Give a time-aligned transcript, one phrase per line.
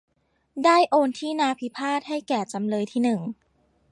[0.63, 3.21] ได้โอนที่นาพิพาทให้แก่จำเลยที่หนึ่ง